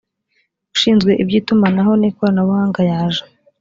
[0.73, 3.23] ushinzwe iby itumanaho n ikoranabuhanga yaje